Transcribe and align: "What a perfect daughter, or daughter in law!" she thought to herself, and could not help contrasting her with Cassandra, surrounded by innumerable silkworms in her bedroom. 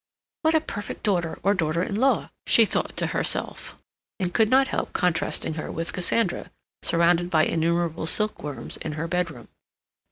"What 0.41 0.55
a 0.55 0.61
perfect 0.61 1.03
daughter, 1.03 1.37
or 1.43 1.53
daughter 1.53 1.83
in 1.83 1.93
law!" 1.93 2.31
she 2.47 2.65
thought 2.65 2.97
to 2.97 3.05
herself, 3.13 3.75
and 4.19 4.33
could 4.33 4.49
not 4.49 4.69
help 4.69 4.93
contrasting 4.93 5.53
her 5.53 5.71
with 5.71 5.93
Cassandra, 5.93 6.49
surrounded 6.81 7.29
by 7.29 7.45
innumerable 7.45 8.07
silkworms 8.07 8.77
in 8.77 8.93
her 8.93 9.07
bedroom. 9.07 9.47